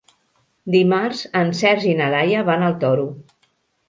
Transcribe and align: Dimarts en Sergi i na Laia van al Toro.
Dimarts 0.75 1.19
en 1.41 1.53
Sergi 1.59 1.91
i 1.91 1.97
na 1.99 2.07
Laia 2.13 2.39
van 2.47 2.65
al 2.69 2.75
Toro. 2.85 3.05